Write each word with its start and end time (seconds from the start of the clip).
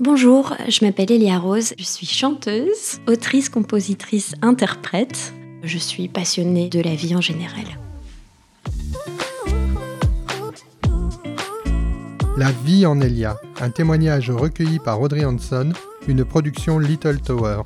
Bonjour, 0.00 0.54
je 0.68 0.84
m'appelle 0.84 1.10
Elia 1.10 1.40
Rose, 1.40 1.74
je 1.76 1.82
suis 1.82 2.06
chanteuse, 2.06 3.00
autrice, 3.08 3.48
compositrice, 3.48 4.36
interprète. 4.42 5.34
Je 5.64 5.76
suis 5.76 6.06
passionnée 6.06 6.68
de 6.68 6.80
la 6.80 6.94
vie 6.94 7.16
en 7.16 7.20
général. 7.20 7.64
La 12.36 12.52
vie 12.64 12.86
en 12.86 13.00
Elia, 13.00 13.38
un 13.60 13.70
témoignage 13.70 14.30
recueilli 14.30 14.78
par 14.78 15.00
Audrey 15.00 15.24
Hanson, 15.24 15.72
une 16.06 16.24
production 16.24 16.78
Little 16.78 17.20
Tower. 17.20 17.62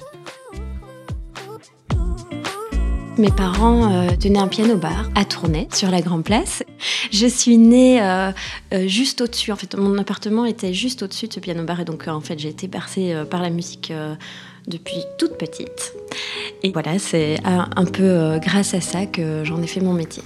Mes 3.19 3.31
parents 3.31 3.93
euh, 3.93 4.17
tenaient 4.17 4.39
un 4.39 4.49
piano-bar 4.49 5.11
à 5.15 5.27
Tournai, 5.27 5.69
sur 5.71 5.91
la 5.91 6.01
Grande 6.01 6.25
Place. 6.25 6.63
Je 7.11 7.27
suis 7.27 7.59
née 7.59 8.03
euh, 8.03 8.33
euh, 8.73 8.89
juste 8.89 9.21
au-dessus. 9.21 9.53
En 9.53 9.57
fait, 9.57 9.77
mon 9.77 9.99
appartement 9.99 10.47
était 10.47 10.73
juste 10.73 11.03
au-dessus 11.03 11.29
de 11.29 11.35
ce 11.35 11.41
piano-bar. 11.41 11.81
Et 11.81 11.85
donc, 11.85 12.09
en 12.09 12.21
fait, 12.23 12.39
j'ai 12.39 12.49
été 12.49 12.69
bercée 12.69 13.15
par 13.31 13.43
la 13.43 13.51
musique 13.51 13.93
depuis 14.67 15.05
toute 15.19 15.37
petite. 15.37 15.93
Et 16.63 16.73
voilà, 16.73 16.99
c'est 16.99 17.39
un 17.45 17.85
peu 17.85 18.39
grâce 18.41 18.73
à 18.73 18.81
ça 18.81 19.05
que 19.05 19.45
j'en 19.45 19.61
ai 19.63 19.67
fait 19.67 19.81
mon 19.81 19.93
métier. 19.93 20.23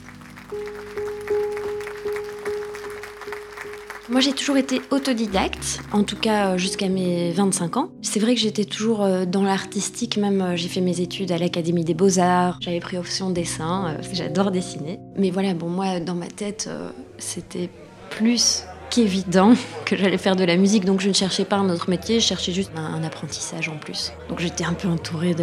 Moi, 4.09 4.20
j'ai 4.20 4.33
toujours 4.33 4.56
été 4.56 4.80
autodidacte, 4.91 5.80
en 5.91 6.05
tout 6.05 6.14
cas 6.14 6.52
euh, 6.52 6.59
jusqu'à 6.59 6.88
mes 6.88 7.33
25 7.33 7.77
ans. 7.77 7.91
C'est 8.02 8.20
vrai 8.20 8.37
que 8.37 8.41
j'étais 8.41 8.64
toujours 8.64 9.02
euh, 9.02 9.24
dans 9.24 9.42
l'artistique, 9.42 10.16
même 10.16 10.41
euh, 10.41 10.56
j'ai 10.56 10.69
fait 10.69 10.80
mes 10.80 11.01
études 11.01 11.33
à 11.33 11.38
l'Académie 11.38 11.84
des 11.84 11.95
Beaux-Arts, 11.95 12.59
j'avais 12.61 12.78
pris 12.78 12.98
option 12.98 13.30
dessin, 13.30 13.97
j'adore 14.12 14.52
dessiner. 14.52 15.00
Mais 15.16 15.30
voilà, 15.30 15.55
bon, 15.55 15.69
moi, 15.69 15.98
dans 15.98 16.14
ma 16.14 16.28
tête, 16.28 16.70
c'était 17.19 17.69
plus 18.11 18.62
qu'évident 18.91 19.55
que 19.84 19.97
j'allais 19.97 20.19
faire 20.19 20.36
de 20.36 20.45
la 20.45 20.56
musique, 20.56 20.84
donc 20.84 21.00
je 21.00 21.09
ne 21.09 21.14
cherchais 21.14 21.45
pas 21.45 21.56
un 21.56 21.69
autre 21.69 21.91
métier, 21.91 22.20
je 22.20 22.27
cherchais 22.27 22.52
juste 22.52 22.70
un, 22.77 23.02
apprentissage 23.02 23.69
en 23.69 23.77
plus. 23.77 24.12
Donc 24.28 24.38
j'étais 24.38 24.64
un 24.64 24.75
peu 24.75 24.86
entourée 24.86 25.34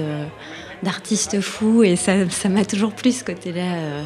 d'artistes 0.84 1.41
fous 1.41 1.84
et 1.84 1.98
ça 1.98 2.15
m'a 2.49 2.63
toujours 2.63 2.93
plu 2.93 3.12
ce 3.12 3.26
côté-là. 3.26 4.05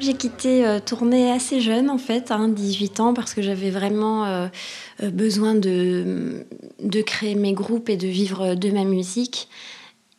J'ai 0.00 0.14
quitté 0.14 0.66
euh, 0.66 0.80
assez 1.34 1.60
jeune 1.60 1.88
en 1.90 1.98
fait, 1.98 2.30
hein, 2.30 2.48
18 2.48 3.00
ans, 3.00 3.14
parce 3.14 3.34
que 3.34 3.42
j'avais 3.42 3.70
vraiment 3.70 4.24
euh, 4.24 4.48
euh, 5.02 5.10
besoin 5.10 5.54
de, 5.54 6.44
de 6.80 7.02
créer 7.02 7.34
mes 7.34 7.52
groupes 7.52 7.88
et 7.88 7.96
de 7.96 8.08
vivre 8.08 8.54
de 8.54 8.70
ma 8.70 8.84
musique. 8.84 9.48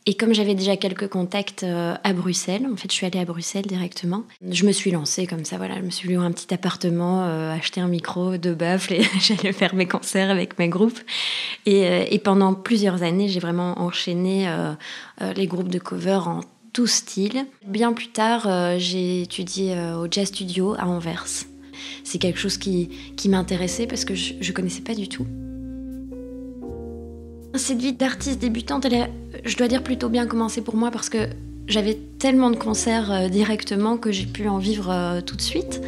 Et 0.06 0.16
comme 0.16 0.34
j'avais 0.34 0.54
déjà 0.54 0.76
quelques 0.76 1.08
contacts 1.08 1.64
à 1.66 2.12
Bruxelles, 2.12 2.68
en 2.70 2.76
fait, 2.76 2.92
je 2.92 2.94
suis 2.94 3.06
allée 3.06 3.20
à 3.20 3.26
Bruxelles 3.26 3.66
directement. 3.66 4.24
Je 4.46 4.66
me 4.66 4.74
suis 4.74 4.92
lancée 4.92 5.28
comme 5.28 5.46
ça, 5.46 5.56
voilà. 5.56 5.78
Je 5.78 5.82
me 5.82 5.92
suis 5.92 6.10
loué 6.10 6.26
un 6.26 6.34
petit 6.34 6.54
appartement, 6.54 7.24
acheté 7.54 7.80
un 7.80 7.88
micro, 7.88 8.36
deux 8.36 8.54
baffles 8.54 8.96
et 8.96 9.04
j'allais 9.22 9.54
faire 9.54 9.74
mes 9.76 9.88
concerts 9.88 10.30
avec 10.30 10.60
mes 10.60 10.68
groupes. 10.68 11.00
Et 11.66 12.20
pendant 12.22 12.54
plusieurs 12.54 13.02
années, 13.02 13.30
j'ai 13.30 13.40
vraiment 13.40 13.80
enchaîné 13.80 14.54
les 15.38 15.48
groupes 15.48 15.70
de 15.70 15.80
cover 15.80 16.20
en 16.26 16.42
tout 16.74 16.88
style. 16.88 17.46
Bien 17.66 17.94
plus 17.94 18.10
tard, 18.10 18.48
euh, 18.48 18.76
j'ai 18.80 19.22
étudié 19.22 19.76
euh, 19.76 20.00
au 20.00 20.08
Jazz 20.10 20.28
Studio 20.28 20.74
à 20.78 20.88
Anvers. 20.88 21.46
C'est 22.04 22.18
quelque 22.18 22.40
chose 22.40 22.58
qui, 22.58 22.90
m'intéressait 23.30 23.88
parce 23.88 24.04
que 24.04 24.16
je 24.16 24.34
ne 24.36 24.52
connaissais 24.52 24.82
pas 24.82 24.96
du 24.96 25.08
tout. 25.08 25.26
Cette 27.56 27.80
vie 27.80 27.94
d'artiste 27.94 28.40
débutante, 28.40 28.86
elle 28.86 29.10
je 29.46 29.56
dois 29.58 29.68
dire, 29.68 29.84
plutôt 29.84 30.10
bien 30.10 30.26
commencé 30.26 30.62
pour 30.62 30.76
moi 30.76 30.90
parce 30.90 31.10
que 31.10 31.30
j'avais 31.68 31.98
tellement 32.18 32.50
de 32.50 32.56
concerts 32.56 33.12
euh, 33.12 33.30
directement 33.30 33.98
que 33.98 34.12
j'ai 34.12 34.26
pu 34.26 34.48
en 34.48 34.58
vivre 34.58 35.22
tout 35.26 35.36
de 35.36 35.42
suite. 35.42 35.82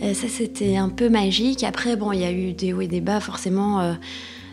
ça, 0.00 0.28
c'était 0.28 0.76
un 0.76 0.88
peu 0.88 1.08
magique. 1.08 1.62
Après, 1.62 1.96
bon, 1.96 2.12
il 2.12 2.20
y 2.20 2.24
a 2.24 2.32
eu 2.32 2.52
des 2.52 2.72
hauts 2.72 2.80
et 2.80 2.88
des 2.88 3.00
bas, 3.00 3.20
forcément 3.20 3.96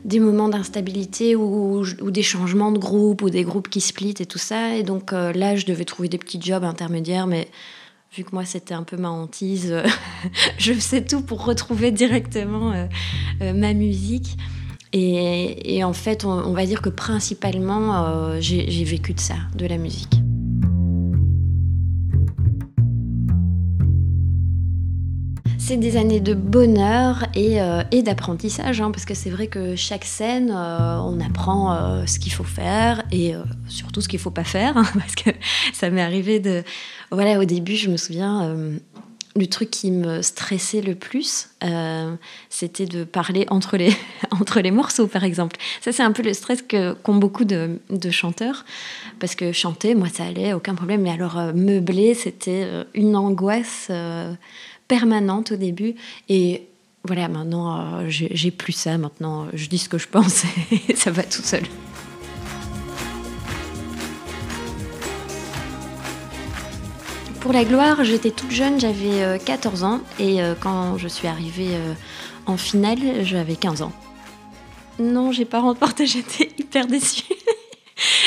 des 0.05 0.19
moments 0.19 0.47
d'instabilité 0.47 1.35
ou, 1.35 1.83
des 2.11 2.23
changements 2.23 2.71
de 2.71 2.77
groupe 2.77 3.23
ou 3.23 3.29
des 3.31 3.43
groupes 3.43 3.69
qui 3.69 3.81
split 3.81 4.13
et 4.19 4.25
tout 4.25 4.37
ça. 4.37 4.75
Et 4.75 4.83
donc 4.83 5.11
euh, 5.11 5.33
là, 5.33 5.55
je 5.55 5.65
devais 5.65 5.83
trouver 5.83 6.07
des 6.07 6.19
petits 6.19 6.39
jobs 6.39 6.63
intermédiaires, 6.63 7.25
mais 7.25 7.49
vu 8.15 8.23
que 8.23 8.29
moi 8.31 8.45
c'était 8.45 8.75
un 8.75 8.83
peu 8.83 8.97
ma 8.97 9.09
hantise, 9.09 9.75
je 10.59 10.73
faisais 10.73 11.03
tout 11.03 11.21
pour 11.21 11.43
retrouver 11.43 11.91
directement 11.91 12.71
euh, 12.71 12.85
euh, 13.41 13.53
ma 13.53 13.73
musique. 13.73 14.37
Et, 14.97 15.83
en 15.83 15.91
fait, 15.91 16.23
on, 16.23 16.53
va 16.53 16.65
dire 16.65 16.81
que 16.81 16.87
principalement, 16.87 18.39
j'ai 18.39 18.83
vécu 18.85 19.13
de 19.13 19.19
ça, 19.19 19.35
de 19.53 19.65
la 19.65 19.77
musique. 19.77 20.21
C'est 25.67 25.77
des 25.77 25.97
années 25.97 26.19
de 26.19 26.35
bonheur 26.35 27.25
et, 27.33 27.59
euh, 27.59 27.81
d'apprentissage, 28.03 28.81
hein, 28.81 28.91
parce 28.91 29.03
que 29.03 29.15
c'est 29.15 29.31
vrai 29.31 29.47
que 29.47 29.75
chaque 29.75 30.05
scène, 30.05 30.53
euh, 30.55 30.99
on 30.99 31.19
apprend 31.19 31.73
euh, 31.73 32.05
ce 32.05 32.19
qu'il 32.19 32.31
faut 32.31 32.43
faire 32.43 33.03
et 33.11 33.33
surtout 33.67 33.99
ce 33.99 34.07
qu'il 34.07 34.19
ne 34.19 34.21
faut 34.21 34.29
pas 34.29 34.43
faire, 34.43 34.77
hein, 34.77 34.85
parce 34.93 35.15
que 35.15 35.31
ça 35.73 35.89
m'est 35.89 36.03
arrivé 36.03 36.39
de... 36.39 36.63
Voilà, 37.09 37.39
au 37.39 37.45
début, 37.45 37.77
je 37.77 37.89
me 37.89 37.97
souviens, 37.97 38.55
le 39.35 39.47
truc 39.47 39.71
qui 39.71 39.89
me 39.89 40.21
stressait 40.21 40.81
le 40.81 40.93
plus, 40.93 41.49
c'était 42.49 42.85
de 42.85 43.03
parler 43.03 43.47
entre 43.49 43.75
les, 43.75 43.91
entre 44.39 44.59
les 44.59 44.69
morceaux, 44.69 45.07
par 45.07 45.23
exemple. 45.23 45.55
Ça, 45.81 45.91
c'est 45.91 46.03
un 46.03 46.11
peu 46.11 46.21
le 46.21 46.35
stress 46.35 46.61
qu'ont 46.61 47.15
beaucoup 47.15 47.43
de, 47.43 47.79
de, 47.89 48.11
chanteurs, 48.11 48.65
parce 49.19 49.33
que 49.33 49.51
chanter, 49.51 49.95
moi, 49.95 50.09
ça 50.13 50.25
allait, 50.25 50.53
aucun 50.53 50.75
problème, 50.75 51.01
mais 51.01 51.11
alors 51.11 51.37
meubler, 51.55 52.13
c'était 52.13 52.67
une 52.93 53.15
angoisse 53.15 53.89
permanente 54.87 55.51
au 55.51 55.55
début. 55.55 55.95
Et 56.29 56.67
voilà, 57.03 57.27
maintenant, 57.27 57.99
euh, 57.99 58.05
j'ai 58.09 58.51
plus 58.51 58.73
ça. 58.73 58.97
Maintenant, 58.97 59.47
je 59.53 59.67
dis 59.67 59.77
ce 59.77 59.89
que 59.89 59.97
je 59.97 60.07
pense 60.07 60.43
et 60.89 60.95
ça 60.95 61.11
va 61.11 61.23
tout 61.23 61.41
seul. 61.43 61.63
Pour 67.39 67.53
la 67.53 67.63
gloire, 67.63 68.03
j'étais 68.03 68.31
toute 68.31 68.49
jeune, 68.49 68.79
j'avais 68.79 69.39
14 69.45 69.83
euh, 69.83 69.85
ans. 69.85 70.01
Et 70.17 70.41
euh, 70.41 70.55
quand 70.59 70.97
je 70.97 71.07
suis 71.07 71.27
arrivée 71.27 71.77
en 72.47 72.57
finale, 72.57 73.23
j'avais 73.23 73.55
15 73.55 73.83
ans. 73.83 73.93
Non, 74.97 75.31
j'ai 75.31 75.45
pas 75.45 75.59
remporté, 75.59 76.05
j'étais 76.07 76.51
hyper 76.57 76.87
déçue. 76.87 77.24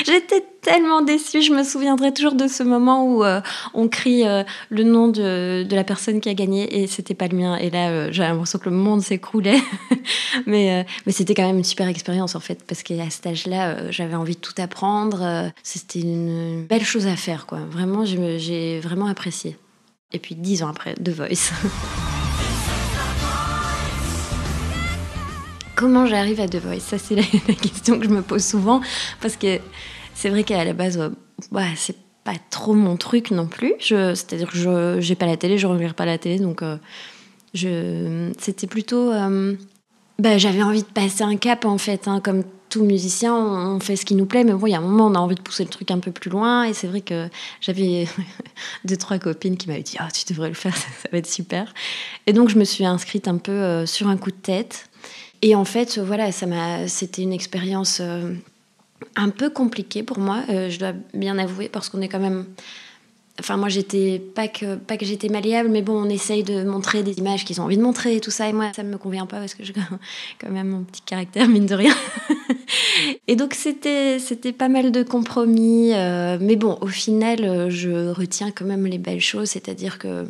J'étais 0.07 0.45
tellement 0.63 1.03
déçue. 1.03 1.43
Je 1.43 1.53
me 1.53 1.63
souviendrai 1.63 2.13
toujours 2.13 2.35
de 2.35 2.47
ce 2.49 2.63
moment 2.63 3.05
où 3.05 3.25
euh, 3.25 3.41
on 3.75 3.89
crie 3.89 4.27
euh, 4.27 4.43
le 4.71 4.85
nom 4.85 5.09
de, 5.09 5.67
la 5.71 5.85
personne 5.85 6.21
qui 6.21 6.29
a 6.29 6.35
gagné 6.35 6.83
et 6.83 6.87
c'était 6.87 7.15
pas 7.15 7.29
le 7.29 7.37
mien. 7.37 7.57
Et 7.57 7.71
là, 7.71 7.91
euh, 7.91 8.09
j'ai 8.11 8.23
l'impression 8.23 8.59
que 8.59 8.69
le 8.69 8.77
monde 8.77 9.03
s'écroulait. 9.03 9.61
mais 10.47 10.87
mais 11.07 11.13
c'était 11.13 11.35
quand 11.35 11.47
même 11.47 11.59
une 11.59 11.65
super 11.65 11.89
expérience 11.89 12.35
en 12.35 12.41
fait 12.41 12.65
parce 12.67 12.83
qu'à 12.83 13.11
cet 13.11 13.27
âge-là, 13.27 13.91
j'avais 13.91 14.15
envie 14.15 14.35
de 14.35 14.41
tout 14.41 14.55
apprendre. 14.59 15.53
C'était 15.63 16.01
une 16.01 16.65
belle 16.65 16.85
chose 16.85 17.07
à 17.07 17.17
faire, 17.17 17.47
quoi. 17.47 17.61
Vraiment, 17.71 18.05
j'ai 18.05 18.81
vraiment 18.81 19.07
apprécié. 19.07 19.57
Et 20.13 20.19
puis 20.19 20.35
dix 20.35 20.63
ans 20.63 20.69
après, 20.69 20.95
The 20.95 21.11
Voice. 21.11 21.53
Comment 25.79 26.07
j'arrive 26.07 26.41
à 26.41 26.49
The 26.49 26.57
Voice? 26.57 26.81
Ça, 26.81 26.99
c'est 26.99 27.15
la, 27.49 27.55
question 27.55 28.01
que 28.01 28.05
je 28.05 28.11
me 28.11 28.21
pose 28.21 28.45
souvent. 28.45 28.81
Parce 29.21 29.37
que 29.37 29.61
c'est 30.13 30.29
vrai 30.29 30.43
qu'à 30.43 30.65
la 30.65 30.73
base, 30.73 30.99
euh, 30.99 31.11
bah, 31.53 31.63
c'est 31.77 31.95
pas 32.25 32.35
trop 32.51 32.75
mon 32.75 32.97
truc 32.97 33.31
non 33.31 33.47
plus. 33.47 33.75
C'est-à-dire 33.79 34.51
que 34.51 34.59
je 34.59 35.09
n'ai 35.09 35.15
pas 35.15 35.27
la 35.27 35.37
télé, 35.37 35.57
je 35.57 35.69
ne 35.69 35.73
regarde 35.75 35.95
pas 35.95 36.05
la 36.05 36.19
télé. 36.19 36.41
Donc, 36.41 36.63
euh, 36.63 38.33
c'était 38.39 38.67
plutôt. 38.67 39.13
Euh, 39.13 39.55
bah, 40.19 40.37
J'avais 40.37 40.65
envie 40.65 40.83
de 40.83 40.89
passer 40.89 41.23
un 41.23 41.37
cap, 41.37 41.65
en 41.65 41.79
fait. 41.79 42.09
Hein, 42.09 42.21
comme 42.25 42.43
tout 42.71 42.83
musicien, 42.83 43.37
on 43.37 43.79
fait 43.79 43.95
ce 43.95 44.05
qui 44.05 44.17
nous 44.17 44.27
plaît, 44.27 44.43
mais 44.43 44.55
bon, 44.55 44.67
il 44.67 44.73
y 44.73 44.75
a 44.75 44.79
un 44.79 44.83
moment, 44.83 45.07
on 45.07 45.15
a 45.15 45.21
envie 45.21 45.37
de 45.37 45.41
pousser 45.41 45.63
le 45.63 45.71
truc 45.71 45.93
un 45.93 46.01
peu 46.01 46.11
plus 46.11 46.29
loin. 46.29 46.65
Et 46.65 46.73
c'est 46.73 46.89
vrai 46.89 47.03
que 47.03 47.29
j'avais 47.61 48.09
deux, 48.85 48.97
trois 48.97 49.21
copines 49.21 49.57
qui 49.57 49.69
m'avaient 49.69 49.85
dit 49.85 49.97
oh, 50.01 50.09
Tu 50.13 50.25
devrais 50.35 50.49
le 50.49 50.55
faire, 50.55 50.77
ça, 50.77 51.09
va 51.13 51.19
être 51.19 51.29
super. 51.29 51.73
Et 52.27 52.33
donc, 52.33 52.49
je 52.49 52.59
me 52.59 52.65
suis 52.65 52.85
inscrite 52.85 53.29
un 53.29 53.39
peu 53.39 53.87
sur 53.87 54.09
un 54.09 54.17
coup 54.17 54.33
de 54.33 54.37
tête. 54.37 54.88
Et 55.43 55.55
en 55.55 55.65
fait, 55.65 55.99
voilà, 55.99 56.33
ça 56.33 56.47
m'a, 56.47 56.89
c'était 56.89 57.23
une 57.23 57.33
expérience 57.33 57.99
euh, 58.01 58.35
un 59.17 59.31
peu 59.31 59.51
compliquée 59.51 60.03
pour 60.03 60.19
moi, 60.19 60.43
euh, 60.49 60.69
je 60.69 60.79
dois 60.79 60.93
bien 61.15 61.39
avouer, 61.39 61.69
parce 61.69 61.89
qu'on 61.89 62.01
est 62.01 62.09
quand 62.09 62.19
même. 62.19 62.47
Enfin, 63.41 63.57
moi, 63.57 63.69
j'étais 63.69 64.19
pas 64.19 64.49
que, 64.49 64.75
pas 64.75 64.97
que 64.97 65.07
j'étais 65.07 65.29
malléable, 65.29 65.69
mais 65.69 65.81
bon, 65.81 65.93
on 65.93 66.09
essaye 66.09 66.43
de 66.43 66.65
montrer 66.65 67.05
des 67.05 67.19
images 67.19 67.45
qu'ils 67.45 67.61
ont 67.61 67.65
envie 67.65 67.77
de 67.77 67.83
montrer 67.83 68.17
et 68.17 68.21
tout 68.21 68.33
ça. 68.33 68.49
Et 68.49 68.53
moi, 68.53 68.73
ça 68.75 68.83
me 68.83 68.99
convient 68.99 69.27
pas 69.27 69.39
parce 69.39 69.55
que 69.55 69.63
j'ai 69.63 69.73
quand 70.41 70.51
même 70.51 70.71
mon 70.71 70.83
petit 70.83 71.03
caractère, 71.03 71.49
mine 71.49 71.67
de 71.67 71.75
rien. 71.77 71.95
et 73.29 73.37
donc, 73.37 73.55
c'était, 73.55 74.19
c'était 74.19 74.53
pas 74.53 74.69
mal 74.69 74.91
de 74.91 75.05
compromis. 75.05 75.93
Euh, 75.95 76.37
mais 76.41 76.57
bon, 76.57 76.79
au 76.81 76.89
final, 76.89 77.71
je 77.71 78.09
retiens 78.11 78.51
quand 78.51 78.65
même 78.65 78.87
les 78.87 78.99
belles 78.99 79.21
choses, 79.21 79.51
c'est-à-dire 79.51 80.01
que 80.01 80.27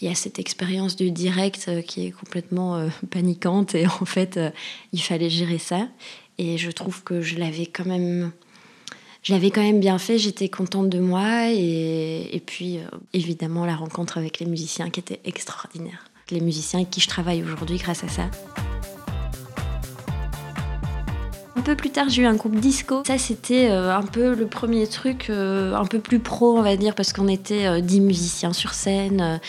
il 0.00 0.08
y 0.08 0.10
a 0.10 0.14
cette 0.14 0.38
expérience 0.38 0.96
du 0.96 1.10
direct 1.10 1.66
euh, 1.68 1.82
qui 1.82 2.06
est 2.06 2.10
complètement 2.10 2.76
euh, 2.76 2.88
paniquante. 3.10 3.74
Et 3.74 3.86
en 3.86 4.04
fait 4.04 4.36
euh, 4.36 4.50
il 4.92 5.00
fallait 5.00 5.30
gérer 5.30 5.58
ça. 5.58 5.88
Et 6.38 6.58
je 6.58 6.70
trouve 6.70 7.02
que 7.04 7.20
je 7.20 7.38
l'avais 7.38 7.66
quand 7.66 7.86
même 7.86 8.32
je 9.22 9.34
quand 9.34 9.62
même 9.62 9.80
bien 9.80 9.98
fait. 9.98 10.18
J'étais 10.18 10.48
contente 10.48 10.90
de 10.90 10.98
moi. 10.98 11.50
Et, 11.50 12.28
et 12.32 12.40
puis 12.40 12.78
évidemment 13.12 13.64
la 13.64 13.76
rencontre 13.76 14.18
avec 14.18 14.38
les 14.38 14.46
musiciens 14.46 14.90
qui 14.90 15.00
était 15.00 15.20
extraordinaire. 15.24 16.04
Les 16.30 16.40
musiciens 16.40 16.80
avec 16.80 16.90
qui 16.90 17.00
je 17.00 17.08
travaille 17.08 17.42
aujourd'hui 17.42 17.78
grâce 17.78 18.04
à 18.04 18.08
ça. 18.08 18.30
Peu 21.64 21.76
plus 21.76 21.88
tard, 21.88 22.10
j'ai 22.10 22.20
eu 22.20 22.26
un 22.26 22.34
groupe 22.34 22.56
disco. 22.56 23.02
Ça, 23.06 23.16
c'était 23.16 23.70
euh, 23.70 23.96
un 23.96 24.02
peu 24.02 24.34
le 24.34 24.46
premier 24.46 24.86
truc, 24.86 25.30
euh, 25.30 25.74
un 25.74 25.86
peu 25.86 25.98
plus 25.98 26.18
pro, 26.18 26.58
on 26.58 26.60
va 26.60 26.76
dire, 26.76 26.94
parce 26.94 27.14
qu'on 27.14 27.26
était 27.26 27.80
10 27.80 28.00
euh, 28.00 28.02
musiciens 28.02 28.52
sur 28.52 28.74
scène. 28.74 29.40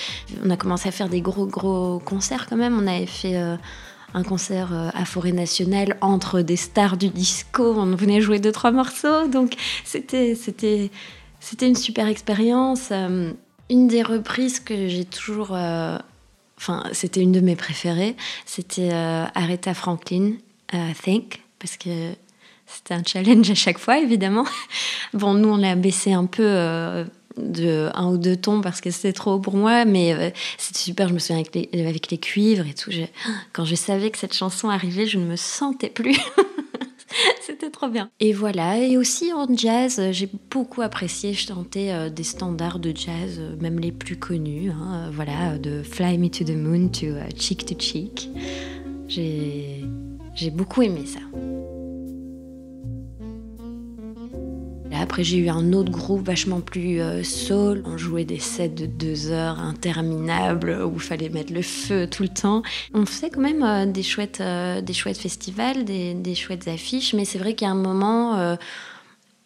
on 0.41 0.50
a 0.50 0.56
commencé 0.56 0.88
à 0.88 0.94
faire 0.94 1.09
des 1.09 1.19
gros, 1.19 1.45
gros 1.45 2.00
concerts 2.00 2.47
quand 2.47 2.56
même. 2.56 2.79
On 2.79 2.88
avait 2.88 3.06
fait 3.06 3.35
un 3.35 4.23
concert 4.23 4.71
à 4.94 5.03
Forêt 5.03 5.33
Nationale 5.33 5.97
entre 6.00 6.39
des 6.39 6.56
stars 6.56 6.95
du 6.95 7.09
disco. 7.09 7.75
On 7.75 7.94
venait 7.97 8.21
jouer 8.21 8.39
deux, 8.39 8.53
trois 8.53 8.71
morceaux. 8.71 9.27
Donc, 9.27 9.56
c'était, 9.83 10.35
c'était, 10.35 10.91
c'était 11.41 11.67
une 11.67 11.75
super 11.75 12.07
expérience. 12.07 12.94
une 13.69 13.88
des 13.89 14.03
reprises 14.03 14.62
que 14.62 14.88
j'ai 14.88 15.03
toujours. 15.03 15.51
Enfin, 15.51 16.83
c'était 16.94 17.19
une 17.19 17.33
de 17.33 17.41
mes 17.41 17.57
préférées. 17.57 18.15
C'était 18.45 18.94
Aretha 18.94 19.73
Franklin, 19.73 20.35
Think 21.03 21.44
parce 21.65 21.77
que 21.77 22.13
c'était 22.67 22.94
un 22.94 23.01
challenge 23.03 23.50
à 23.50 23.56
chaque 23.56 23.79
fois, 23.79 24.00
évidemment. 24.00 24.45
Bon, 25.13 25.33
nous, 25.33 25.50
on 25.50 25.57
l'a 25.57 25.75
baissé 25.75 26.12
un 26.13 26.25
peu 26.25 26.44
euh, 26.45 27.06
de 27.38 27.89
un 27.94 28.07
ou 28.07 28.17
deux 28.17 28.35
tons 28.35 28.62
parce 28.62 28.81
que 28.81 28.91
c'était 28.91 29.13
trop 29.13 29.33
haut 29.33 29.39
pour 29.39 29.56
moi, 29.56 29.85
mais 29.85 30.13
euh, 30.13 30.29
c'était 30.57 30.79
super. 30.79 31.07
Je 31.07 31.13
me 31.13 31.19
souviens 31.19 31.38
avec 31.38 32.12
les, 32.12 32.17
cuivres 32.17 32.67
et 32.67 32.73
tout. 32.73 32.91
quand 33.53 33.65
je 33.65 33.75
savais 33.75 34.12
que 34.12 34.17
cette 34.17 34.33
chanson 34.33 34.69
arrivait, 34.69 35.07
je 35.07 35.17
ne 35.17 35.25
me 35.25 35.35
sentais 35.35 35.89
plus. 35.89 36.19
C'était 37.41 37.69
trop 37.69 37.88
bien. 37.88 38.09
Et 38.19 38.33
voilà, 38.33 38.77
et 38.77 38.97
aussi 38.97 39.31
en 39.31 39.47
jazz, 39.56 40.01
j'ai 40.12 40.29
beaucoup 40.51 40.81
apprécié 40.81 41.33
chanter 41.33 41.94
euh, 41.94 42.09
des 42.09 42.23
standards 42.23 42.79
de 42.79 42.91
jazz, 42.94 43.39
même 43.62 43.79
les 43.79 43.94
plus 43.94 44.17
connus. 44.17 44.69
Hein, 44.69 45.12
voilà, 45.13 45.57
de 45.57 45.81
Fly 45.81 46.17
Me 46.17 46.27
to 46.27 46.44
the 46.44 46.57
Moon 46.57 46.89
to 46.89 47.07
Cheek 47.39 47.65
to 47.65 47.75
Cheek. 47.79 48.29
J'ai 49.07 49.85
beaucoup 50.52 50.82
aimé 50.82 51.06
ça. 51.06 51.20
Après, 55.06 55.24
j'ai 55.24 55.38
eu 55.38 55.50
un 55.50 55.72
autre 55.74 55.92
groupe 55.92 56.26
vachement 56.26 56.62
plus 56.62 57.00
euh, 57.00 57.24
soul. 57.24 57.84
On 57.86 57.98
jouait 57.98 58.26
des 58.26 58.40
sets 58.40 58.70
de 58.70 58.86
deux 58.86 59.32
heures 59.32 59.60
interminables 59.60 60.82
où 60.84 60.94
il 60.96 61.00
fallait 61.00 61.30
mettre 61.30 61.54
le 61.54 61.62
feu 61.62 62.08
tout 62.10 62.24
le 62.24 62.30
temps. 62.30 62.64
On 62.94 63.06
faisait 63.06 63.30
quand 63.30 63.40
même 63.40 63.64
euh, 63.64 63.86
des, 63.86 64.04
chouettes, 64.04 64.42
euh, 64.42 64.82
des 64.82 64.94
chouettes 64.94 65.18
festivals, 65.18 65.86
des, 65.86 66.36
chouettes 66.36 66.68
affiches, 66.68 67.14
mais 67.14 67.24
c'est 67.24 67.38
vrai 67.38 67.54
qu'à 67.54 67.70
un 67.70 67.76
moment, 67.76 68.58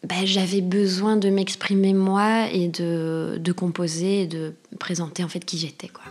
bah, 0.02 0.14
j'avais 0.24 0.60
besoin 0.60 1.16
de 1.16 1.28
m'exprimer 1.28 1.92
moi 1.92 2.48
et 2.50 2.68
de, 2.68 3.38
de 3.38 3.52
composer 3.52 4.22
et 4.22 4.26
de 4.26 4.54
présenter 4.78 5.22
en 5.24 5.28
fait 5.28 5.44
qui 5.44 5.58
j'étais. 5.58 5.88
quoi. 5.88 6.04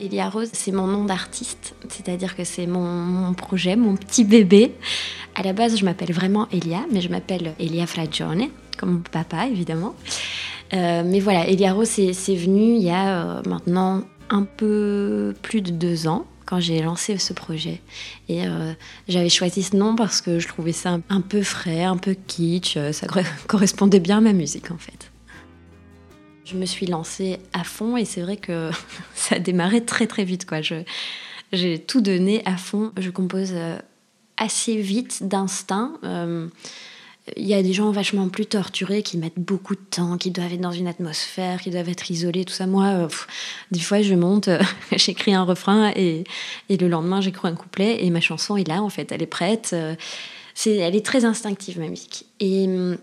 Elia 0.00 0.28
Rose, 0.28 0.50
c'est 0.52 0.72
mon 0.72 0.86
nom 0.86 1.04
d'artiste, 1.04 1.74
c'est-à-dire 1.88 2.36
que 2.36 2.44
c'est 2.44 2.66
mon, 2.66 3.32
projet, 3.34 3.76
mon 3.76 3.96
petit 3.96 4.24
bébé. 4.24 4.72
À 5.34 5.42
la 5.42 5.52
base, 5.52 5.76
je 5.76 5.84
m'appelle 5.84 6.12
vraiment 6.12 6.48
Elia, 6.52 6.80
mais 6.92 7.00
je 7.00 7.08
m'appelle 7.08 7.54
Elia 7.58 7.86
Fragione, 7.86 8.48
comme 8.78 8.92
mon 8.92 9.00
papa 9.00 9.46
évidemment. 9.46 9.94
Euh, 10.74 11.02
mais 11.04 11.20
voilà, 11.20 11.48
Elia 11.48 11.72
Rose, 11.72 11.88
c'est 11.88 12.34
venu 12.34 12.76
il 12.76 12.82
y 12.82 12.90
a 12.90 13.38
euh, 13.38 13.42
maintenant 13.46 14.02
un 14.28 14.42
peu 14.42 15.34
plus 15.42 15.62
de 15.62 15.70
deux 15.70 16.08
ans 16.08 16.26
quand 16.44 16.60
j'ai 16.60 16.82
lancé 16.82 17.16
ce 17.18 17.32
projet. 17.32 17.80
Et 18.28 18.46
euh, 18.46 18.72
j'avais 19.08 19.28
choisi 19.28 19.62
ce 19.62 19.76
nom 19.76 19.96
parce 19.96 20.20
que 20.20 20.38
je 20.38 20.48
trouvais 20.48 20.72
ça 20.72 20.98
un 21.08 21.20
peu 21.20 21.42
frais, 21.42 21.84
un 21.84 21.96
peu 21.96 22.14
kitsch, 22.26 22.78
ça 22.92 23.06
correspondait 23.46 24.00
bien 24.00 24.18
à 24.18 24.20
ma 24.20 24.32
musique 24.32 24.70
en 24.70 24.78
fait. 24.78 25.10
Je 26.46 26.54
me 26.54 26.64
suis 26.64 26.86
lancée 26.86 27.40
à 27.52 27.64
fond 27.64 27.96
et 27.96 28.04
c'est 28.04 28.20
vrai 28.20 28.36
que 28.36 28.70
ça 29.16 29.34
a 29.34 29.38
démarré 29.40 29.84
très 29.84 30.06
très 30.06 30.22
vite. 30.22 30.46
Quoi. 30.46 30.60
j'ai 31.52 31.78
tout 31.80 32.00
donné 32.00 32.42
à 32.44 32.56
fond. 32.56 32.92
Je 32.96 33.10
compose 33.10 33.50
euh, 33.52 33.76
assez 34.36 34.76
vite, 34.76 35.26
d'instinct. 35.26 35.94
Euh, 36.04 36.46
il 37.36 37.48
y 37.48 37.54
a 37.54 37.62
des 37.64 37.72
gens 37.72 37.90
vachement 37.90 38.28
plus 38.28 38.46
torturés 38.46 39.02
qui 39.02 39.18
mettent 39.18 39.40
beaucoup 39.40 39.74
de 39.74 39.80
temps, 39.80 40.16
qui 40.16 40.30
doivent 40.30 40.52
être 40.52 40.60
dans 40.60 40.70
une 40.70 40.86
atmosphère, 40.86 41.60
qui 41.60 41.70
doivent 41.70 41.88
être 41.88 42.08
isolés, 42.12 42.44
tout 42.44 42.52
ça. 42.52 42.68
Moi, 42.68 42.86
euh, 42.86 43.08
des 43.72 43.80
fois, 43.80 44.00
je 44.00 44.14
monte, 44.14 44.48
j'écris 44.92 45.34
un 45.34 45.42
refrain 45.42 45.90
et, 45.96 46.22
le 46.70 46.86
lendemain, 46.86 47.20
j'écris 47.20 47.48
un 47.48 47.56
couplet 47.56 48.04
et 48.04 48.10
ma 48.10 48.20
chanson 48.20 48.56
est 48.56 48.68
là, 48.68 48.80
en 48.80 48.88
fait, 48.88 49.10
elle 49.10 49.22
est 49.22 49.26
prête. 49.26 49.74
elle 49.74 50.94
est 50.94 51.04
très 51.04 51.24
instinctive, 51.24 51.80
ma 51.80 51.88
musique. 51.88 52.26
Et 52.38 52.66
hum, 52.68 52.98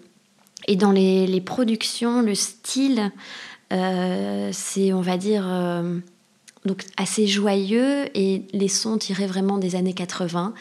et 0.67 0.75
dans 0.75 0.91
les, 0.91 1.41
productions, 1.41 2.21
le 2.21 2.35
style, 2.35 3.11
euh, 3.71 4.49
c'est, 4.53 4.93
on 4.93 5.01
va 5.01 5.17
dire, 5.17 5.43
euh, 5.47 5.99
donc 6.65 6.83
assez 6.97 7.27
joyeux 7.27 8.05
et 8.15 8.43
les 8.53 8.67
sons 8.67 8.97
tirés 8.97 9.27
vraiment 9.27 9.57
des 9.57 9.75
années 9.75 9.93
80. 9.93 10.53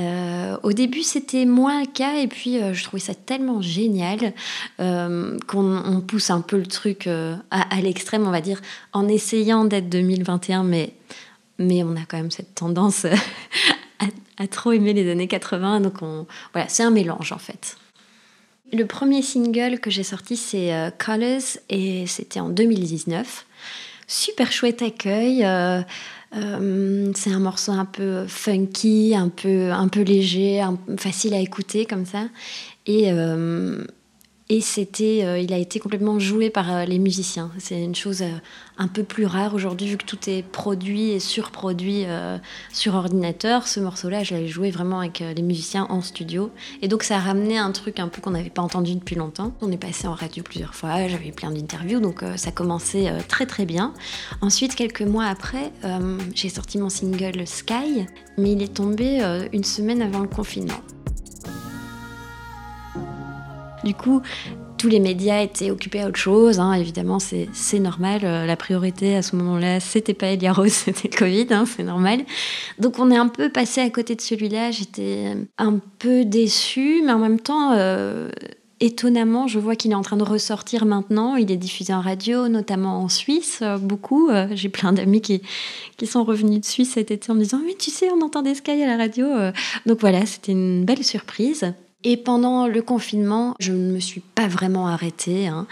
Euh, 0.00 0.56
au 0.62 0.72
début, 0.72 1.02
c'était 1.02 1.44
moins 1.44 1.80
le 1.80 1.86
cas, 1.86 2.18
et 2.18 2.28
puis 2.28 2.58
je 2.72 2.84
trouvais 2.84 3.02
ça 3.02 3.14
tellement 3.14 3.60
génial 3.60 4.32
qu'on 4.78 6.04
pousse 6.06 6.30
un 6.30 6.40
peu 6.40 6.56
le 6.56 6.66
truc 6.66 7.08
à, 7.08 7.80
l'extrême, 7.80 8.26
on 8.26 8.30
va 8.30 8.40
dire, 8.40 8.60
en 8.92 9.08
essayant 9.08 9.64
d'être 9.64 9.88
2021, 9.88 10.62
mais, 10.62 10.92
mais 11.58 11.82
on 11.82 11.96
a 11.96 12.04
quand 12.06 12.16
même 12.16 12.30
cette 12.30 12.54
tendance 12.54 13.06
à, 14.38 14.46
trop 14.46 14.70
aimer 14.70 14.92
les 14.92 15.10
années 15.10 15.26
80, 15.26 15.80
donc 15.80 16.00
on, 16.00 16.26
voilà, 16.52 16.68
c'est 16.68 16.84
un 16.84 16.90
mélange 16.90 17.32
en 17.32 17.38
fait. 17.38 17.76
Le 18.72 18.84
premier 18.84 19.22
single 19.22 19.78
que 19.80 19.90
j'ai 19.90 20.02
sorti, 20.02 20.36
c'est 20.36 20.74
euh, 20.74 20.90
Colors 20.90 21.58
et 21.70 22.06
c'était 22.06 22.40
en 22.40 22.50
2019. 22.50 23.46
Super 24.06 24.52
chouette 24.52 24.82
accueil. 24.82 25.44
Euh, 25.44 25.80
euh, 26.36 27.10
c'est 27.14 27.30
un 27.30 27.38
morceau 27.38 27.72
un 27.72 27.86
peu 27.86 28.26
funky, 28.26 29.14
un 29.16 29.30
peu, 29.30 29.70
un 29.72 29.88
peu 29.88 30.02
léger, 30.02 30.62
facile 30.98 31.32
à 31.34 31.38
écouter 31.38 31.86
comme 31.86 32.04
ça. 32.04 32.24
Et 34.50 34.62
c'était, 34.62 35.20
euh, 35.24 35.38
il 35.38 35.52
a 35.52 35.58
été 35.58 35.78
complètement 35.78 36.18
joué 36.18 36.48
par 36.48 36.72
euh, 36.72 36.84
les 36.86 36.98
musiciens. 36.98 37.50
C'est 37.58 37.82
une 37.82 37.94
chose 37.94 38.22
euh, 38.22 38.30
un 38.78 38.88
peu 38.88 39.02
plus 39.02 39.26
rare 39.26 39.54
aujourd'hui, 39.54 39.88
vu 39.88 39.98
que 39.98 40.06
tout 40.06 40.18
est 40.26 40.42
produit 40.42 41.10
et 41.10 41.20
surproduit 41.20 42.06
sur 42.72 42.94
ordinateur. 42.94 43.66
Ce 43.66 43.80
morceau-là, 43.80 44.22
je 44.22 44.34
l'avais 44.34 44.46
joué 44.46 44.70
vraiment 44.70 45.00
avec 45.00 45.18
les 45.18 45.42
musiciens 45.42 45.86
en 45.90 46.00
studio. 46.00 46.52
Et 46.80 46.86
donc, 46.86 47.02
ça 47.02 47.16
a 47.16 47.18
ramené 47.18 47.58
un 47.58 47.72
truc 47.72 47.98
un 47.98 48.06
peu 48.06 48.22
qu'on 48.22 48.30
n'avait 48.30 48.50
pas 48.50 48.62
entendu 48.62 48.94
depuis 48.94 49.16
longtemps. 49.16 49.52
On 49.62 49.72
est 49.72 49.76
passé 49.76 50.06
en 50.06 50.14
radio 50.14 50.44
plusieurs 50.44 50.76
fois, 50.76 51.08
j'avais 51.08 51.32
plein 51.32 51.50
d'interviews, 51.50 51.98
donc 51.98 52.22
ça 52.36 52.52
commençait 52.52 53.12
très 53.26 53.46
très 53.46 53.66
bien. 53.66 53.94
Ensuite, 54.42 54.76
quelques 54.76 55.02
mois 55.02 55.24
après, 55.24 55.72
j'ai 56.36 56.48
sorti 56.48 56.78
mon 56.78 56.88
single 56.88 57.48
Sky, 57.48 58.06
mais 58.36 58.52
il 58.52 58.62
est 58.62 58.74
tombé 58.74 59.20
une 59.52 59.64
semaine 59.64 60.02
avant 60.02 60.20
le 60.20 60.28
confinement. 60.28 60.80
Du 63.84 63.94
coup, 63.94 64.22
tous 64.78 64.88
les 64.88 65.00
médias 65.00 65.42
étaient 65.42 65.70
occupés 65.70 66.00
à 66.00 66.08
autre 66.08 66.18
chose. 66.18 66.60
Hein. 66.60 66.72
Évidemment, 66.72 67.18
c'est 67.18 67.78
normal. 67.78 68.20
Euh, 68.22 68.46
la 68.46 68.56
priorité 68.56 69.16
à 69.16 69.22
ce 69.22 69.36
moment-là, 69.36 69.80
c'était 69.80 70.14
pas 70.14 70.28
Elia 70.28 70.52
Rose, 70.52 70.72
c'était 70.72 71.08
le 71.12 71.16
Covid, 71.16 71.46
hein, 71.50 71.64
c'est 71.66 71.82
normal. 71.82 72.20
Donc 72.78 72.98
on 72.98 73.10
est 73.10 73.16
un 73.16 73.28
peu 73.28 73.50
passé 73.50 73.80
à 73.80 73.90
côté 73.90 74.14
de 74.14 74.20
celui-là. 74.20 74.70
J'étais 74.70 75.36
un 75.58 75.78
peu 75.98 76.24
déçue, 76.24 77.02
mais 77.04 77.12
en 77.12 77.18
même 77.18 77.40
temps, 77.40 77.72
euh, 77.72 78.30
étonnamment, 78.80 79.48
je 79.48 79.58
vois 79.58 79.74
qu'il 79.74 79.90
est 79.90 79.96
en 79.96 80.02
train 80.02 80.16
de 80.16 80.22
ressortir 80.22 80.86
maintenant. 80.86 81.34
Il 81.34 81.50
est 81.50 81.56
diffusé 81.56 81.92
en 81.92 82.00
radio, 82.00 82.48
notamment 82.48 83.02
en 83.02 83.08
Suisse, 83.08 83.58
euh, 83.62 83.78
beaucoup. 83.78 84.30
J'ai 84.52 84.68
plein 84.68 84.92
d'amis 84.92 85.20
qui, 85.20 85.42
sont 86.06 86.22
revenus 86.22 86.60
de 86.60 86.64
Suisse 86.64 86.92
cet 86.92 87.10
été 87.10 87.30
en 87.32 87.34
me 87.34 87.40
disant 87.40 87.60
Mais 87.66 87.74
tu 87.74 87.90
sais, 87.90 88.08
on 88.10 88.22
entendait 88.22 88.54
Sky 88.54 88.82
à 88.82 88.86
la 88.86 88.96
radio. 88.96 89.26
Donc 89.86 90.00
voilà, 90.00 90.24
c'était 90.24 90.52
une 90.52 90.84
belle 90.84 91.04
surprise. 91.04 91.72
Et 92.04 92.16
pendant 92.16 92.68
le 92.68 92.80
confinement, 92.80 93.56
je 93.58 93.72
ne 93.72 93.92
me 93.92 93.98
suis 93.98 94.20
pas 94.20 94.46
vraiment 94.46 94.86
arrêtée. 94.86 95.48
Hein. 95.48 95.66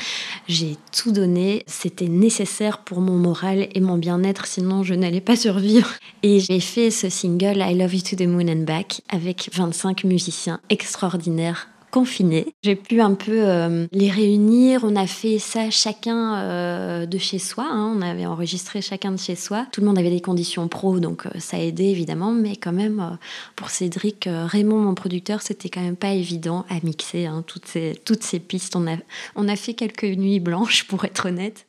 J'ai 0.48 0.76
tout 0.92 1.12
donné. 1.12 1.62
C'était 1.66 2.08
nécessaire 2.08 2.78
pour 2.78 3.00
mon 3.00 3.16
moral 3.16 3.68
et 3.72 3.80
mon 3.80 3.96
bien-être, 3.96 4.46
sinon 4.46 4.82
je 4.82 4.94
n'allais 4.94 5.20
pas 5.20 5.36
survivre. 5.36 5.88
Et 6.24 6.40
j'ai 6.40 6.58
fait 6.58 6.90
ce 6.90 7.08
single 7.08 7.58
I 7.58 7.74
Love 7.76 7.94
You 7.94 8.00
to 8.00 8.16
the 8.16 8.26
Moon 8.26 8.48
and 8.48 8.64
Back 8.64 9.02
avec 9.08 9.50
25 9.54 10.02
musiciens 10.02 10.60
extraordinaires 10.68 11.68
confinés. 11.90 12.54
J'ai 12.62 12.76
pu 12.76 13.00
un 13.00 13.14
peu 13.14 13.32
euh, 13.32 13.86
les 13.92 14.10
réunir. 14.10 14.80
On 14.84 14.96
a 14.96 15.06
fait 15.06 15.38
ça 15.38 15.70
chacun 15.70 16.36
euh, 16.36 17.06
de 17.06 17.18
chez 17.18 17.38
soi. 17.38 17.66
Hein. 17.70 17.94
On 17.96 18.02
avait 18.02 18.26
enregistré 18.26 18.80
chacun 18.82 19.12
de 19.12 19.18
chez 19.18 19.34
soi. 19.34 19.66
Tout 19.72 19.80
le 19.80 19.86
monde 19.86 19.98
avait 19.98 20.10
des 20.10 20.20
conditions 20.20 20.68
pro, 20.68 20.98
donc 20.98 21.26
euh, 21.26 21.30
ça 21.38 21.56
a 21.56 21.60
aidé 21.60 21.84
évidemment. 21.84 22.32
Mais 22.32 22.56
quand 22.56 22.72
même, 22.72 23.18
pour 23.54 23.70
Cédric, 23.70 24.28
Raymond, 24.28 24.78
mon 24.78 24.94
producteur, 24.94 25.42
c'était 25.42 25.68
quand 25.68 25.82
même 25.82 25.96
pas 25.96 26.12
évident 26.12 26.64
à 26.68 26.74
mixer 26.82 27.26
hein, 27.26 27.44
toutes, 27.46 27.66
ces, 27.66 28.00
toutes 28.04 28.22
ces 28.22 28.40
pistes. 28.40 28.76
On 28.76 28.86
a, 28.86 28.96
on 29.34 29.48
a 29.48 29.56
fait 29.56 29.74
quelques 29.74 30.04
nuits 30.04 30.40
blanches, 30.40 30.84
pour 30.86 31.04
être 31.04 31.26
honnête. 31.26 31.66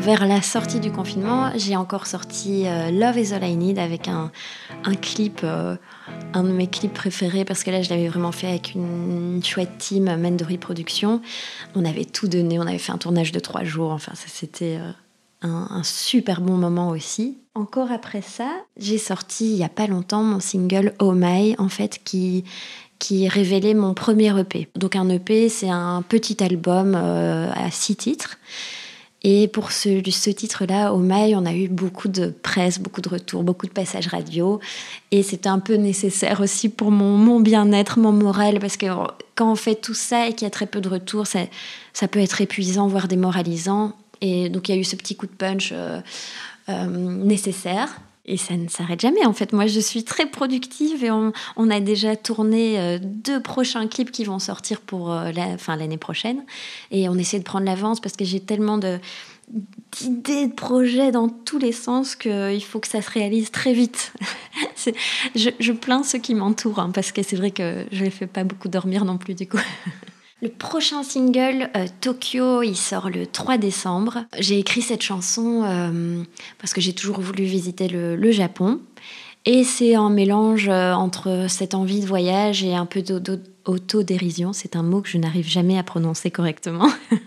Vers 0.00 0.26
la 0.26 0.42
sortie 0.42 0.78
du 0.78 0.92
confinement, 0.92 1.50
j'ai 1.56 1.76
encore 1.76 2.06
sorti 2.06 2.66
euh, 2.66 2.90
Love 2.90 3.18
is 3.18 3.34
All 3.34 3.44
I 3.44 3.56
Need 3.56 3.78
avec 3.78 4.06
un, 4.06 4.30
clip, 5.02 5.40
euh, 5.42 5.76
un 6.32 6.44
de 6.44 6.50
mes 6.50 6.68
clips 6.68 6.94
préférés 6.94 7.44
parce 7.44 7.64
que 7.64 7.70
là 7.70 7.82
je 7.82 7.90
l'avais 7.90 8.08
vraiment 8.08 8.30
fait 8.30 8.46
avec 8.46 8.74
une, 8.74 9.40
chouette 9.44 9.76
team, 9.78 10.04
Mendory 10.04 10.56
Productions. 10.56 11.20
On 11.74 11.84
avait 11.84 12.04
tout 12.04 12.28
donné, 12.28 12.58
on 12.58 12.62
avait 12.62 12.78
fait 12.78 12.92
un 12.92 12.98
tournage 12.98 13.32
de 13.32 13.40
trois 13.40 13.64
jours, 13.64 13.90
enfin 13.90 14.12
ça 14.14 14.26
c'était 14.28 14.78
euh, 14.80 14.92
un, 15.42 15.82
super 15.82 16.40
bon 16.40 16.56
moment 16.56 16.90
aussi. 16.90 17.38
Encore 17.54 17.90
après 17.90 18.22
ça, 18.22 18.50
j'ai 18.76 18.98
sorti 18.98 19.50
il 19.50 19.56
y 19.56 19.64
a 19.64 19.68
pas 19.68 19.88
longtemps 19.88 20.22
mon 20.22 20.38
single 20.38 20.94
Oh 21.00 21.12
My 21.12 21.56
en 21.58 21.68
fait 21.68 22.00
qui 22.04 22.44
qui 23.00 23.28
révélait 23.28 23.74
mon 23.74 23.94
premier 23.94 24.38
EP. 24.40 24.68
Donc 24.76 24.96
un 24.96 25.08
EP, 25.08 25.48
c'est 25.48 25.70
un 25.70 26.02
petit 26.02 26.42
album 26.42 26.94
à 26.94 27.70
six 27.70 27.94
titres. 27.94 28.38
Et 29.24 29.48
pour 29.48 29.72
ce, 29.72 29.98
titre-là, 30.30 30.92
au 30.92 30.98
Mail, 30.98 31.34
on 31.36 31.44
a 31.44 31.52
eu 31.52 31.68
beaucoup 31.68 32.06
de 32.06 32.28
presse, 32.28 32.78
beaucoup 32.78 33.00
de 33.00 33.08
retours, 33.08 33.42
beaucoup 33.42 33.66
de 33.66 33.72
passages 33.72 34.06
radio. 34.06 34.60
Et 35.10 35.24
c'était 35.24 35.48
un 35.48 35.58
peu 35.58 35.74
nécessaire 35.74 36.40
aussi 36.40 36.68
pour 36.68 36.92
mon, 36.92 37.40
bien-être, 37.40 37.98
mon 37.98 38.12
moral, 38.12 38.60
parce 38.60 38.76
que 38.76 38.86
quand 39.34 39.50
on 39.50 39.56
fait 39.56 39.74
tout 39.74 39.94
ça 39.94 40.28
et 40.28 40.34
qu'il 40.34 40.42
y 40.42 40.46
a 40.46 40.50
très 40.50 40.66
peu 40.66 40.80
de 40.80 40.88
retours, 40.88 41.26
ça, 41.26 41.40
ça 41.92 42.06
peut 42.06 42.20
être 42.20 42.40
épuisant, 42.40 42.86
voire 42.86 43.08
démoralisant. 43.08 43.92
Et 44.20 44.48
donc 44.48 44.68
il 44.68 44.74
y 44.74 44.78
a 44.78 44.80
eu 44.80 44.84
ce 44.84 44.96
petit 44.96 45.16
coup 45.16 45.26
de 45.26 45.32
punch 45.32 45.70
euh, 45.72 46.00
euh, 46.68 46.86
nécessaire. 46.86 48.00
Et 48.30 48.36
ça 48.36 48.58
ne 48.58 48.68
s'arrête 48.68 49.00
jamais. 49.00 49.24
En 49.24 49.32
fait, 49.32 49.54
moi, 49.54 49.66
je 49.66 49.80
suis 49.80 50.04
très 50.04 50.26
productive 50.26 51.02
et 51.02 51.10
on, 51.10 51.32
a 51.70 51.80
déjà 51.80 52.14
tourné 52.14 52.78
euh, 52.78 52.98
deux 53.02 53.42
prochains 53.42 53.88
clips 53.88 54.10
qui 54.10 54.24
vont 54.24 54.38
sortir 54.38 54.82
pour 54.82 55.10
euh, 55.10 55.32
fin, 55.56 55.76
l'année 55.76 55.96
prochaine. 55.96 56.44
Et 56.90 57.08
on 57.08 57.14
essaie 57.14 57.38
de 57.38 57.44
prendre 57.44 57.64
l'avance 57.64 58.00
parce 58.00 58.16
que 58.16 58.26
j'ai 58.26 58.40
tellement 58.40 58.76
d'idées, 58.76 60.46
de 60.46 60.52
projets 60.52 61.10
dans 61.10 61.30
tous 61.30 61.58
les 61.58 61.72
sens 61.72 62.16
qu'il 62.16 62.62
faut 62.62 62.80
que 62.80 62.88
ça 62.88 63.00
se 63.00 63.10
réalise 63.10 63.50
très 63.50 63.72
vite. 63.72 64.12
je, 65.34 65.48
je, 65.58 65.72
plains 65.72 66.02
ceux 66.02 66.18
qui 66.18 66.34
m'entourent 66.34 66.80
hein, 66.80 66.90
parce 66.92 67.12
que 67.12 67.22
c'est 67.22 67.36
vrai 67.36 67.50
que 67.50 67.86
je 67.90 68.00
ne 68.00 68.04
les 68.04 68.10
fais 68.10 68.26
pas 68.26 68.44
beaucoup 68.44 68.68
dormir 68.68 69.06
non 69.06 69.16
plus 69.16 69.34
du 69.34 69.48
coup. 69.48 69.56
Le 70.40 70.48
prochain 70.48 71.02
single, 71.02 71.68
euh, 71.76 71.86
Tokyo, 72.00 72.62
il 72.62 72.76
sort 72.76 73.10
le 73.10 73.26
3 73.26 73.58
décembre. 73.58 74.24
J'ai 74.38 74.58
écrit 74.58 74.82
cette 74.82 75.02
chanson 75.02 75.64
euh, 75.64 76.22
parce 76.58 76.72
que 76.72 76.80
j'ai 76.80 76.92
toujours 76.92 77.20
voulu 77.20 77.42
visiter 77.42 77.88
le, 77.88 78.14
le 78.14 78.30
Japon. 78.30 78.80
Et 79.46 79.64
c'est 79.64 79.96
un 79.96 80.10
mélange 80.10 80.68
euh, 80.68 80.92
entre 80.92 81.46
cette 81.48 81.74
envie 81.74 82.00
de 82.00 82.06
voyage 82.06 82.62
et 82.62 82.76
un 82.76 82.86
peu 82.86 83.02
d'autodérision. 83.02 84.52
C'est 84.52 84.76
un 84.76 84.84
mot 84.84 85.00
que 85.00 85.08
je 85.08 85.18
n'arrive 85.18 85.48
jamais 85.48 85.76
à 85.76 85.82
prononcer 85.82 86.30
correctement. 86.30 86.88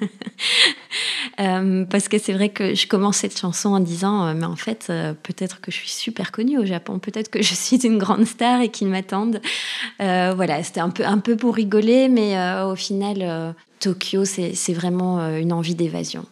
Euh, 1.39 1.85
parce 1.85 2.07
que 2.07 2.17
c'est 2.17 2.33
vrai 2.33 2.49
que 2.49 2.75
je 2.75 2.87
commence 2.87 3.17
cette 3.17 3.37
chanson 3.37 3.69
en 3.69 3.79
disant 3.79 4.27
euh, 4.27 4.33
mais 4.35 4.45
en 4.45 4.55
fait 4.55 4.87
euh, 4.89 5.13
peut-être 5.13 5.61
que 5.61 5.71
je 5.71 5.77
suis 5.77 5.89
super 5.89 6.31
connue 6.31 6.57
au 6.57 6.65
Japon. 6.65 6.99
Peut-être 6.99 7.29
que 7.29 7.41
je 7.41 7.53
suis 7.53 7.77
une 7.77 7.97
grande 7.97 8.25
star 8.25 8.61
et 8.61 8.69
qu'ils 8.69 8.87
m'attendent. 8.87 9.41
Voilà 9.99 10.63
c'était 10.63 10.79
un 10.79 10.89
peu 10.89 11.05
un 11.05 11.19
peu 11.19 11.35
pour 11.35 11.55
rigoler 11.55 12.09
mais 12.09 12.35
au 12.63 12.75
final 12.75 13.55
Tokyo 13.79 14.25
c'est 14.25 14.73
vraiment 14.73 15.19
une 15.37 15.53
envie 15.53 15.75
d'évasion 15.75 16.25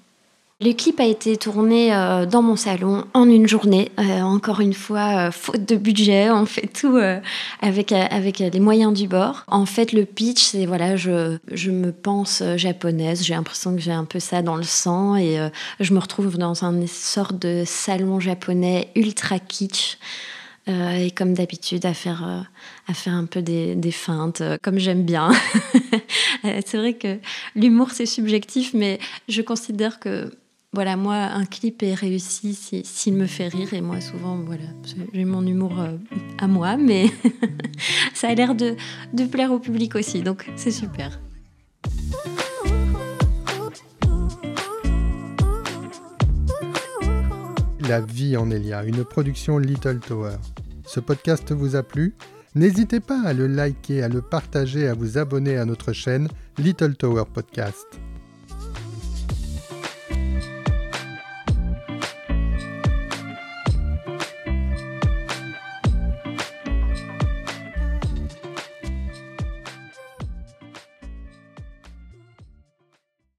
le 0.61 0.73
clip 0.73 0.99
a 0.99 1.05
été 1.05 1.37
tourné 1.37 1.95
euh, 1.95 2.25
dans 2.25 2.41
mon 2.41 2.57
salon 2.57 3.05
en 3.13 3.29
une 3.29 3.47
journée. 3.47 3.93
Euh, 3.97 4.19
encore 4.19 4.59
une 4.59 4.73
fois, 4.73 5.27
euh, 5.27 5.31
faute 5.31 5.63
de 5.63 5.77
budget, 5.77 6.29
on 6.31 6.45
fait 6.45 6.67
tout 6.67 6.99
avec, 7.61 7.93
avec 7.93 8.39
les 8.39 8.59
moyens 8.59 8.93
du 8.93 9.07
bord. 9.07 9.45
En 9.47 9.65
fait, 9.65 9.93
le 9.93 10.03
pitch, 10.03 10.43
c'est 10.43 10.65
voilà, 10.65 10.97
je, 10.97 11.37
je 11.49 11.71
me 11.71 11.93
pense 11.93 12.43
japonaise. 12.57 13.23
J'ai 13.23 13.35
l'impression 13.35 13.73
que 13.73 13.79
j'ai 13.79 13.93
un 13.93 14.03
peu 14.03 14.19
ça 14.19 14.41
dans 14.41 14.57
le 14.57 14.63
sang 14.63 15.15
et 15.15 15.37
je 15.79 15.93
me 15.93 15.99
retrouve 15.99 16.37
dans 16.37 16.65
une 16.65 16.87
sorte 16.87 17.39
de 17.39 17.63
salon 17.65 18.19
japonais 18.19 18.89
ultra 18.95 19.39
kitsch. 19.39 19.97
Et 20.67 21.09
comme 21.11 21.33
d'habitude, 21.33 21.85
à 21.85 21.93
faire, 21.93 22.45
à 22.87 22.93
faire 22.93 23.13
un 23.13 23.25
peu 23.25 23.41
des, 23.41 23.75
des 23.75 23.91
feintes, 23.91 24.43
comme 24.61 24.77
j'aime 24.77 25.03
bien. 25.03 25.31
c'est 26.43 26.77
vrai 26.77 26.93
que 26.93 27.17
l'humour, 27.55 27.91
c'est 27.91 28.05
subjectif, 28.05 28.73
mais 28.73 28.99
je 29.29 29.41
considère 29.41 29.99
que 29.99 30.29
voilà, 30.71 30.95
moi, 30.95 31.15
un 31.15 31.45
clip 31.45 31.81
est 31.81 31.95
réussi 31.95 32.53
s'il 32.53 32.85
si, 32.85 33.11
me 33.11 33.25
fait 33.25 33.47
rire. 33.47 33.73
Et 33.73 33.81
moi, 33.81 33.99
souvent, 34.01 34.37
voilà, 34.37 34.65
j'ai 35.13 35.25
mon 35.25 35.45
humour 35.45 35.79
euh, 35.79 35.97
à 36.37 36.47
moi, 36.47 36.77
mais 36.77 37.07
ça 38.13 38.29
a 38.29 38.35
l'air 38.35 38.53
de, 38.53 38.75
de 39.13 39.25
plaire 39.25 39.51
au 39.51 39.57
public 39.57 39.95
aussi. 39.95 40.21
Donc, 40.21 40.47
c'est 40.55 40.71
super. 40.71 41.19
La 47.79 48.01
vie 48.01 48.37
en 48.37 48.51
Elia, 48.51 48.83
une 48.83 49.03
production 49.03 49.57
Little 49.57 49.99
Tower. 49.99 50.35
Ce 50.85 50.99
podcast 50.99 51.51
vous 51.51 51.75
a 51.75 51.81
plu? 51.81 52.13
N'hésitez 52.53 52.99
pas 52.99 53.21
à 53.25 53.33
le 53.33 53.47
liker, 53.47 54.03
à 54.03 54.07
le 54.07 54.21
partager, 54.21 54.87
à 54.87 54.93
vous 54.93 55.17
abonner 55.17 55.57
à 55.57 55.65
notre 55.65 55.93
chaîne 55.93 56.27
Little 56.59 56.95
Tower 56.95 57.23
Podcast. 57.33 57.87